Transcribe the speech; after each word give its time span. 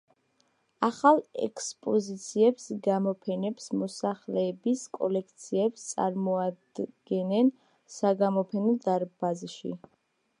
ახალ 0.85 1.19
ექსპოზიციებს, 1.47 2.63
გამოფენებს, 2.87 3.67
მოსახლეების 3.81 4.81
კოლექციებს 4.97 5.85
წარმოადგენენ 5.91 7.53
„საგამოფენო“ 7.99 8.73
დარბაზში. 8.87 9.75